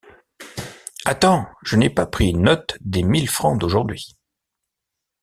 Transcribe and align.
Attends, 1.05 1.45
je 1.61 1.75
n’ai 1.75 1.91
pas 1.91 2.07
pris 2.07 2.33
note 2.33 2.75
des 2.81 3.03
mille 3.03 3.29
francs 3.29 3.59
d’aujourd’hui. 3.59 4.17